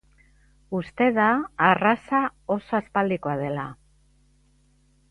Uste 0.77 1.09
da 1.17 1.27
arraza 1.67 2.23
oso 2.57 2.79
aspaldikoa 2.81 3.39
dela. 3.45 3.71